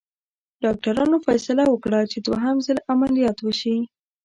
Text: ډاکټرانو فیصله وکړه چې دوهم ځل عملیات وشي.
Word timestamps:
ډاکټرانو 0.63 1.17
فیصله 1.25 1.63
وکړه 1.67 1.99
چې 2.11 2.17
دوهم 2.27 2.55
ځل 2.67 2.77
عملیات 2.93 3.37
وشي. 3.41 3.77